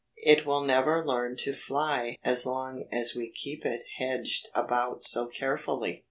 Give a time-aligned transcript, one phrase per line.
[0.23, 5.27] It will never learn to fly as long as we keep it hedged about so
[5.27, 5.99] carefully.